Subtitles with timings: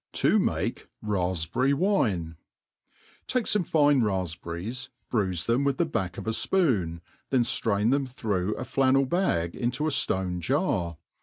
[0.13, 2.35] * 7*0 make Rafpberry Wtrie,
[3.27, 8.07] TAI^E fortie fine rafpberries, bruife them v^itH the back of i fpoon, then ftrain them
[8.07, 10.97] through a flannel bag into a ftone' jar.